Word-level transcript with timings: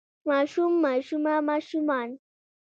ماشوم 0.29 0.71
ماشومه 0.85 1.35
ماشومان 1.47 2.09